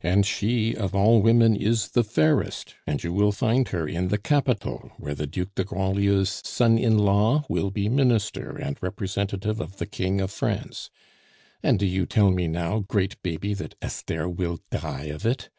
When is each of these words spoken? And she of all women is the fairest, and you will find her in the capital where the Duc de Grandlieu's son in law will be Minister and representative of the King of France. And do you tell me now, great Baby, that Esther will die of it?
And 0.00 0.26
she 0.26 0.74
of 0.74 0.96
all 0.96 1.22
women 1.22 1.54
is 1.54 1.90
the 1.90 2.02
fairest, 2.02 2.74
and 2.88 3.04
you 3.04 3.12
will 3.12 3.30
find 3.30 3.68
her 3.68 3.86
in 3.86 4.08
the 4.08 4.18
capital 4.18 4.90
where 4.96 5.14
the 5.14 5.28
Duc 5.28 5.54
de 5.54 5.62
Grandlieu's 5.62 6.42
son 6.44 6.76
in 6.76 6.98
law 6.98 7.44
will 7.48 7.70
be 7.70 7.88
Minister 7.88 8.56
and 8.58 8.76
representative 8.82 9.60
of 9.60 9.76
the 9.76 9.86
King 9.86 10.20
of 10.20 10.32
France. 10.32 10.90
And 11.62 11.78
do 11.78 11.86
you 11.86 12.04
tell 12.04 12.32
me 12.32 12.48
now, 12.48 12.80
great 12.80 13.22
Baby, 13.22 13.54
that 13.54 13.76
Esther 13.80 14.28
will 14.28 14.58
die 14.72 15.04
of 15.04 15.24
it? 15.24 15.50